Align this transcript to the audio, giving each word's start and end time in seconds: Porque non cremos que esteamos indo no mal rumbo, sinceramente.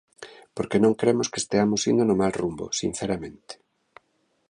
Porque 0.55 0.81
non 0.83 0.97
cremos 1.01 1.29
que 1.31 1.41
esteamos 1.43 1.81
indo 1.91 2.03
no 2.07 2.15
mal 2.21 2.33
rumbo, 2.41 2.65
sinceramente. 2.81 3.53